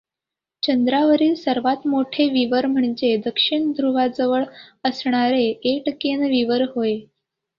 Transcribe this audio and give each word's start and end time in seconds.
चंद्रावरील 0.63 1.33
सर्वांत 1.35 1.85
मोठे 1.87 2.27
विवर 2.29 2.65
म्हणजे 2.65 3.15
दक्षिण 3.25 3.71
ध्रुवाजवळ 3.71 4.43
असणारे 4.85 5.43
एटकेन 5.65 6.23
विवर 6.23 6.61
होय. 6.75 6.97